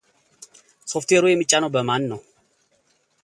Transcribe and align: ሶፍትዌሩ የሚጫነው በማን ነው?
ሶፍትዌሩ 0.91 1.23
የሚጫነው 1.31 1.69
በማን 1.75 2.01
ነው? 2.13 2.21